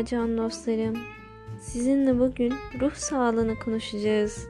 Merhaba 0.00 0.10
can 0.10 0.38
dostlarım. 0.38 0.98
Sizinle 1.60 2.18
bugün 2.18 2.54
ruh 2.80 2.94
sağlığını 2.94 3.58
konuşacağız. 3.58 4.48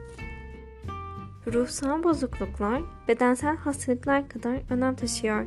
Ruhsal 1.53 2.03
bozukluklar 2.03 2.81
bedensel 3.07 3.57
hastalıklar 3.57 4.29
kadar 4.29 4.59
önem 4.69 4.95
taşıyor. 4.95 5.45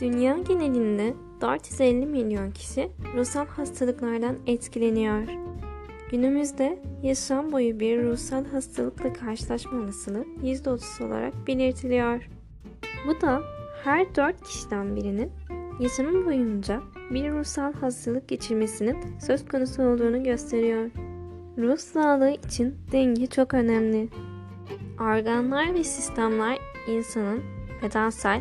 Dünya 0.00 0.38
genelinde 0.38 1.14
450 1.40 2.06
milyon 2.06 2.50
kişi 2.50 2.90
ruhsal 3.16 3.46
hastalıklardan 3.46 4.36
etkileniyor. 4.46 5.22
Günümüzde 6.10 6.78
yaşam 7.02 7.52
boyu 7.52 7.80
bir 7.80 8.02
ruhsal 8.02 8.44
hastalıkla 8.44 9.12
karşılaşma 9.12 9.78
olasılığı 9.78 10.24
%30 10.42 11.06
olarak 11.06 11.46
belirtiliyor. 11.46 12.28
Bu 13.06 13.20
da 13.20 13.42
her 13.84 14.14
4 14.14 14.44
kişiden 14.44 14.96
birinin 14.96 15.30
yaşamın 15.80 16.26
boyunca 16.26 16.80
bir 17.10 17.30
ruhsal 17.30 17.72
hastalık 17.72 18.28
geçirmesinin 18.28 18.96
söz 19.26 19.48
konusu 19.48 19.82
olduğunu 19.82 20.24
gösteriyor. 20.24 20.90
Ruh 21.58 21.76
sağlığı 21.76 22.30
için 22.30 22.74
denge 22.92 23.26
çok 23.26 23.54
önemli. 23.54 24.08
Organlar 25.00 25.74
ve 25.74 25.84
sistemler 25.84 26.58
insanın 26.88 27.42
bedensel, 27.82 28.40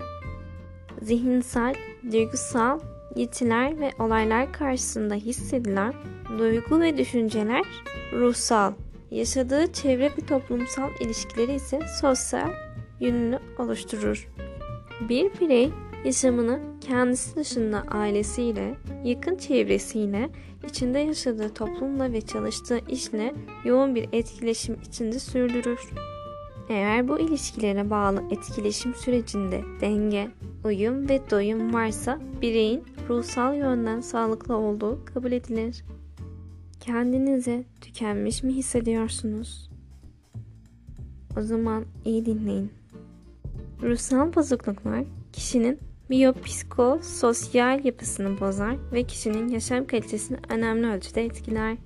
zihinsel, 1.02 1.76
duygusal, 2.12 2.80
yetiler 3.16 3.80
ve 3.80 3.92
olaylar 4.00 4.54
karşısında 4.54 5.16
hissedilen 5.16 5.94
duygu 6.38 6.80
ve 6.80 6.98
düşünceler 6.98 7.64
ruhsal, 8.14 8.74
yaşadığı 9.12 9.74
çevre 9.74 10.06
ve 10.18 10.26
toplumsal 10.28 10.90
ilişkileri 11.00 11.54
ise 11.54 11.80
sosyal 12.02 12.50
yönünü 13.00 13.40
oluşturur. 13.60 14.28
Bir 15.10 15.40
birey 15.40 15.72
yaşamını 16.06 16.60
kendisi 16.82 17.36
dışında 17.36 17.82
ailesiyle, 17.82 18.76
yakın 19.04 19.36
çevresiyle, 19.36 20.30
içinde 20.70 21.00
yaşadığı 21.00 21.54
toplumla 21.54 22.14
ve 22.14 22.22
çalıştığı 22.22 22.80
işle 22.90 23.34
yoğun 23.66 23.96
bir 23.96 24.10
etkileşim 24.12 24.78
içinde 24.88 25.20
sürdürür. 25.20 25.80
Eğer 26.70 27.08
bu 27.08 27.20
ilişkilere 27.20 27.90
bağlı 27.90 28.24
etkileşim 28.32 28.94
sürecinde 28.96 29.62
denge, 29.82 30.30
uyum 30.66 31.10
ve 31.10 31.22
doyum 31.32 31.74
varsa 31.74 32.20
bireyin 32.42 32.84
ruhsal 33.10 33.56
yönden 33.56 34.02
sağlıklı 34.02 34.56
olduğu 34.56 35.06
kabul 35.06 35.32
edilir. 35.32 35.84
Kendinizi 36.80 37.66
tükenmiş 37.82 38.44
mi 38.44 38.54
hissediyorsunuz? 38.54 39.70
O 41.38 41.42
zaman 41.42 41.86
iyi 42.06 42.26
dinleyin. 42.26 42.72
Ruhsal 43.82 44.36
bozukluklar 44.36 45.04
kişinin 45.34 45.80
biyopsikososyal 46.12 47.86
yapısını 47.86 48.40
bozar 48.40 48.76
ve 48.94 49.04
kişinin 49.04 49.48
yaşam 49.48 49.88
kalitesini 49.88 50.38
önemli 50.50 50.88
ölçüde 50.88 51.26
etkiler. 51.26 51.78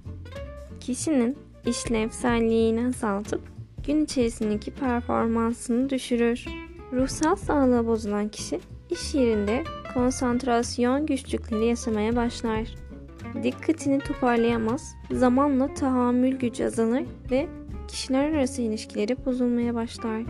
Kişinin 0.80 1.38
işlevselliğini 1.66 2.88
azaltıp 2.88 3.42
gün 3.88 4.04
içerisindeki 4.04 4.72
performansını 4.72 5.90
düşürür. 5.90 6.46
Ruhsal 6.94 7.36
sağlığı 7.36 7.88
bozulan 7.88 8.30
kişi 8.30 8.60
iş 8.90 9.14
yerinde 9.16 9.64
konsantrasyon 9.94 11.06
güçlükleri 11.06 11.66
yaşamaya 11.66 12.16
başlar. 12.16 12.76
Dikkatini 13.44 14.00
toparlayamaz, 14.00 14.96
zamanla 15.12 15.74
tahammül 15.74 16.36
gücü 16.36 16.66
azalır 16.66 17.04
ve 17.32 17.48
kişiler 17.88 18.32
arası 18.32 18.62
ilişkileri 18.62 19.26
bozulmaya 19.26 19.76
başlar. 19.76 20.22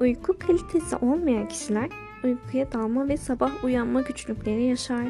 Uyku 0.00 0.38
kalitesi 0.38 0.96
olmayan 0.96 1.48
kişiler 1.48 1.88
uykuya 2.24 2.72
dalma 2.72 3.08
ve 3.08 3.16
sabah 3.16 3.64
uyanma 3.64 4.00
güçlükleri 4.00 4.62
yaşar. 4.62 5.06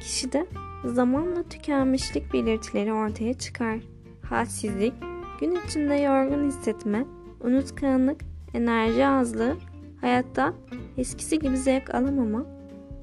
Kişide 0.00 0.46
zamanla 0.84 1.42
tükenmişlik 1.42 2.32
belirtileri 2.32 2.92
ortaya 2.92 3.34
çıkar. 3.34 3.78
Halsizlik, 4.22 4.94
gün 5.40 5.58
içinde 5.66 5.94
yorgun 5.94 6.46
hissetme, 6.46 7.04
unutkanlık, 7.40 8.20
enerji 8.54 9.06
azlığı, 9.06 9.56
hayatta 10.00 10.54
eskisi 10.98 11.38
gibi 11.38 11.56
zevk 11.56 11.94
alamama, 11.94 12.46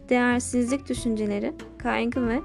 değersizlik 0.10 0.90
düşünceleri, 0.90 1.54
kaygı 1.78 2.28
ve 2.28 2.40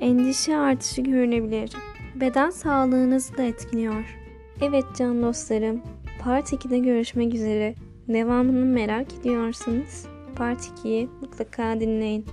endişe 0.00 0.56
artışı 0.56 1.02
görülebilir. 1.02 1.72
Beden 2.14 2.50
sağlığınızı 2.50 3.36
da 3.36 3.42
etkiliyor. 3.42 4.16
Evet 4.60 4.84
can 4.98 5.22
dostlarım, 5.22 5.82
Part 6.20 6.52
2'de 6.52 6.78
görüşmek 6.78 7.34
üzere. 7.34 7.74
Devamını 8.08 8.64
merak 8.64 9.14
ediyorsanız 9.14 10.06
Part 10.36 10.60
2'yi 10.60 11.08
mutlaka 11.20 11.80
dinleyin. 11.80 12.26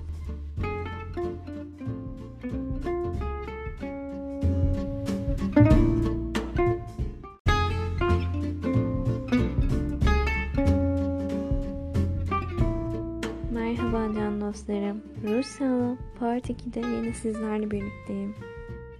Merhaba 13.52 14.14
can 14.16 14.42
dostlarım. 14.42 15.02
Sağlığı 15.44 15.98
Part 16.20 16.50
2'de 16.50 16.80
yine 16.80 17.14
sizlerle 17.14 17.72
birlikteyim. 17.72 18.36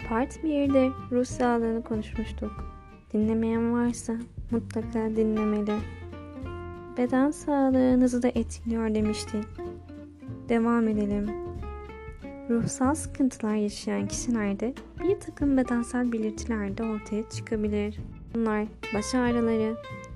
Part 0.10 0.38
1'de 0.38 0.92
ruh 1.12 1.26
sağlığını 1.26 1.84
konuşmuştuk. 1.84 2.52
Dinlemeyen 3.14 3.74
varsa 3.74 4.14
mutlaka 4.52 5.16
dinlemeli. 5.16 6.03
Beden 6.98 7.32
sağlığınızı 7.32 8.22
da 8.24 8.28
etkiliyor 8.28 8.96
demiştik. 8.96 9.44
Devam 10.50 10.88
edelim. 10.88 11.32
Ruhsal 12.50 12.96
sıkıntılar 12.96 13.56
yaşayan 13.56 14.08
kişilerde 14.08 14.74
bir 15.04 15.20
takım 15.20 15.58
bedensel 15.58 16.12
belirtiler 16.12 16.78
de 16.78 16.84
ortaya 16.84 17.30
çıkabilir. 17.30 18.00
Bunlar 18.36 18.68
baş 18.94 19.16
ağrıları, 19.16 19.76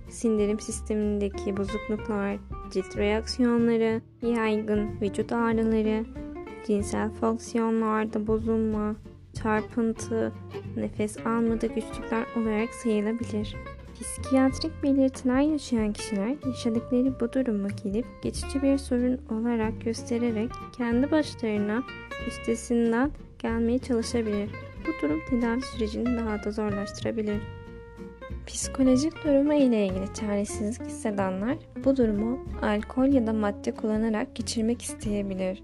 sindirim 0.10 0.60
sistemindeki 0.60 1.58
bozukluklar, 1.58 2.38
cilt 2.72 2.98
reaksiyonları, 2.98 4.02
yaygın 4.22 5.02
vücut 5.02 5.32
ağrıları, 5.32 6.06
cinsel 6.68 7.10
fonksiyonlarda 7.10 8.28
bozulma, 8.28 8.96
çarpıntı, 9.34 10.34
nefes 10.76 11.18
almada 11.18 11.68
güçlükler 11.68 12.26
olarak 12.38 12.70
sayılabilir. 12.70 13.56
Psikiyatrik 14.02 14.84
belirtiler 14.84 15.41
yaşayan 15.41 15.94
kişiler 15.94 16.35
yaşadıkları 16.47 17.19
bu 17.19 17.34
durumu 17.34 17.68
gelip 17.84 18.06
geçici 18.22 18.62
bir 18.62 18.78
sorun 18.78 19.19
olarak 19.31 19.81
göstererek 19.81 20.52
kendi 20.78 21.12
başlarına 21.12 21.84
üstesinden 22.28 23.12
gelmeye 23.40 23.80
çalışabilir. 23.80 24.50
Bu 24.88 25.02
durum 25.02 25.19
tedavi 25.30 25.62
sürecini 25.62 26.18
daha 26.18 26.44
da 26.44 26.52
zorlaştırabilir. 26.52 27.41
Psikolojik 28.47 29.25
durumu 29.25 29.53
ile 29.53 29.86
ilgili 29.86 30.13
çaresizlik 30.13 30.88
hissedenler 30.88 31.57
bu 31.86 31.97
durumu 31.97 32.40
alkol 32.62 33.07
ya 33.07 33.28
da 33.28 33.34
madde 33.34 33.72
kullanarak 33.72 34.36
geçirmek 34.36 34.81
isteyebilir. 34.81 35.63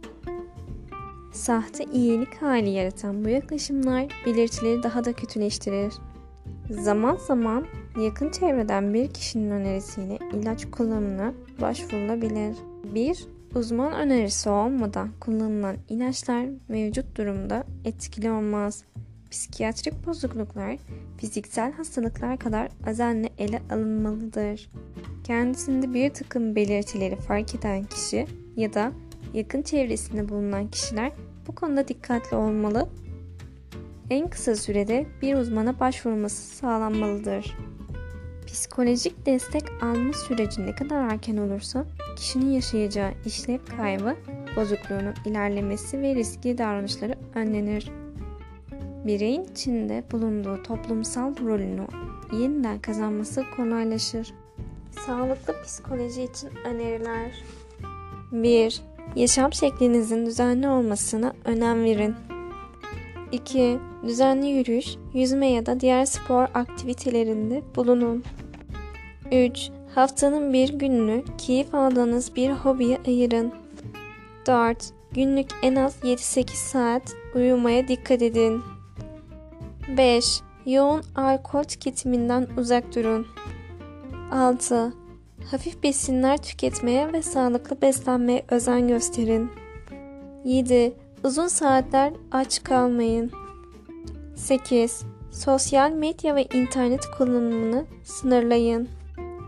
Sahte 1.31 1.83
iyilik 1.83 2.41
hali 2.41 2.69
yaratan 2.69 3.25
bu 3.25 3.29
yaklaşımlar 3.29 4.05
belirtileri 4.25 4.83
daha 4.83 5.05
da 5.05 5.13
kötüleştirir. 5.13 5.93
Zaman 6.69 7.15
zaman 7.15 7.65
yakın 8.01 8.29
çevreden 8.29 8.93
bir 8.93 9.07
kişinin 9.07 9.51
önerisiyle 9.51 10.19
ilaç 10.33 10.71
kullanımına 10.71 11.33
başvurulabilir. 11.61 12.57
Bir 12.95 13.25
uzman 13.55 13.93
önerisi 13.93 14.49
olmadan 14.49 15.09
kullanılan 15.19 15.75
ilaçlar 15.89 16.45
mevcut 16.67 17.17
durumda 17.17 17.63
etkili 17.85 18.31
olmaz. 18.31 18.83
Psikiyatrik 19.31 20.07
bozukluklar 20.07 20.77
fiziksel 21.17 21.71
hastalıklar 21.71 22.37
kadar 22.37 22.69
özenle 22.87 23.29
ele 23.37 23.61
alınmalıdır. 23.71 24.69
Kendisinde 25.23 25.93
bir 25.93 26.09
takım 26.09 26.55
belirtileri 26.55 27.15
fark 27.15 27.55
eden 27.55 27.83
kişi 27.83 28.27
ya 28.55 28.73
da 28.73 28.91
yakın 29.33 29.61
çevresinde 29.61 30.29
bulunan 30.29 30.67
kişiler 30.67 31.11
bu 31.47 31.55
konuda 31.55 31.87
dikkatli 31.87 32.37
olmalı. 32.37 32.89
En 34.09 34.29
kısa 34.29 34.55
sürede 34.55 35.05
bir 35.21 35.35
uzmana 35.35 35.79
başvurması 35.79 36.55
sağlanmalıdır. 36.55 37.57
Psikolojik 38.53 39.25
destek 39.25 39.63
alma 39.81 40.13
süreci 40.13 40.65
ne 40.65 40.75
kadar 40.75 41.13
erken 41.13 41.37
olursa 41.37 41.85
kişinin 42.15 42.51
yaşayacağı 42.51 43.11
işlev 43.25 43.59
kaybı, 43.77 44.15
bozukluğunun 44.55 45.13
ilerlemesi 45.25 46.01
ve 46.01 46.15
riskli 46.15 46.57
davranışları 46.57 47.15
önlenir. 47.35 47.91
Bireyin 49.05 49.43
içinde 49.43 50.03
bulunduğu 50.11 50.63
toplumsal 50.63 51.35
rolünü 51.37 51.87
yeniden 52.33 52.79
kazanması 52.79 53.43
kolaylaşır. 53.57 54.33
Sağlıklı 55.05 55.53
psikoloji 55.63 56.23
için 56.23 56.49
öneriler 56.65 57.31
1. 58.31 58.81
Yaşam 59.15 59.53
şeklinizin 59.53 60.25
düzenli 60.25 60.67
olmasına 60.67 61.33
önem 61.45 61.83
verin. 61.83 62.15
2. 63.33 63.79
Düzenli 64.03 64.47
yürüyüş, 64.47 64.95
yüzme 65.13 65.47
ya 65.47 65.65
da 65.65 65.79
diğer 65.79 66.05
spor 66.05 66.43
aktivitelerinde 66.53 67.61
bulunun. 67.75 68.23
3. 69.31 69.69
Haftanın 69.95 70.53
bir 70.53 70.69
gününü 70.69 71.23
keyif 71.37 71.75
aldığınız 71.75 72.35
bir 72.35 72.51
hobiye 72.51 72.99
ayırın. 73.07 73.53
4. 74.47 74.93
Günlük 75.11 75.47
en 75.63 75.75
az 75.75 75.95
7-8 76.03 76.49
saat 76.55 77.13
Uyumaya 77.35 77.87
dikkat 77.87 78.21
edin. 78.21 78.61
5. 79.97 80.41
Yoğun 80.65 81.01
alkol 81.15 81.63
tüketiminden 81.63 82.47
uzak 82.57 82.95
durun. 82.95 83.27
6. 84.31 84.93
Hafif 85.51 85.83
besinler 85.83 86.37
tüketmeye 86.37 87.13
ve 87.13 87.21
sağlıklı 87.21 87.81
beslenmeye 87.81 88.45
özen 88.49 88.87
gösterin. 88.87 89.51
7. 90.45 91.02
Uzun 91.23 91.47
saatler 91.47 92.13
aç 92.31 92.63
kalmayın. 92.63 93.31
8. 94.35 95.03
Sosyal 95.31 95.91
medya 95.91 96.35
ve 96.35 96.43
internet 96.43 97.05
kullanımını 97.17 97.85
sınırlayın. 98.03 98.89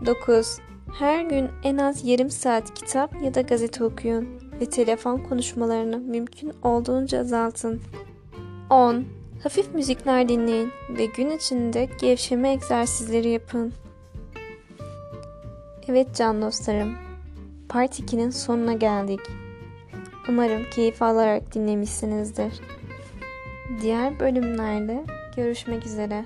9. 0.06 0.58
Her 0.98 1.24
gün 1.24 1.48
en 1.62 1.76
az 1.76 2.04
yarım 2.04 2.30
saat 2.30 2.74
kitap 2.74 3.22
ya 3.22 3.34
da 3.34 3.40
gazete 3.40 3.84
okuyun 3.84 4.28
ve 4.60 4.66
telefon 4.66 5.18
konuşmalarını 5.18 5.98
mümkün 5.98 6.52
olduğunca 6.62 7.20
azaltın. 7.20 7.80
10. 8.70 9.04
Hafif 9.42 9.74
müzikler 9.74 10.28
dinleyin 10.28 10.72
ve 10.98 11.06
gün 11.06 11.30
içinde 11.30 11.88
gevşeme 12.00 12.52
egzersizleri 12.52 13.28
yapın. 13.28 13.72
Evet 15.88 16.16
can 16.16 16.42
dostlarım, 16.42 16.94
Part 17.68 18.00
2'nin 18.00 18.30
sonuna 18.30 18.72
geldik. 18.72 19.20
Umarım 20.28 20.70
keyif 20.70 21.02
alarak 21.02 21.54
dinlemişsinizdir. 21.54 22.52
Diğer 23.82 24.20
bölümlerde 24.20 25.04
görüşmek 25.36 25.86
üzere. 25.86 26.24